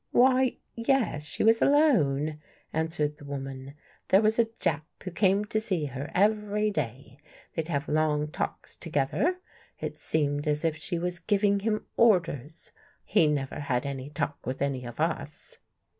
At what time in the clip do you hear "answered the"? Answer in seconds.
2.73-3.25